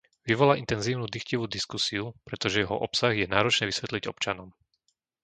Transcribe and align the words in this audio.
Vyvolá 0.27 0.53
intenzívnu 0.63 1.05
dychtivú 1.15 1.45
diskusiu, 1.55 2.03
pretože 2.27 2.57
jeho 2.65 2.73
obsah 2.87 3.13
je 3.19 3.29
náročné 3.33 3.63
vysvetliť 3.71 4.03
občanom. 4.13 4.49